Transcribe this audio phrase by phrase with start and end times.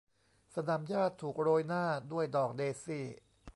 [0.55, 3.05] สนามหญ้าถูกโรยหน้าด้วยดอกเดซี่